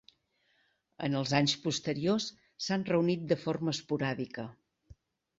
En 1.07 1.17
els 1.17 1.33
anys 1.39 1.51
posteriors 1.65 2.25
s'han 2.67 2.85
reunit 2.87 3.27
de 3.33 3.37
forma 3.43 3.75
esporàdica. 3.77 4.47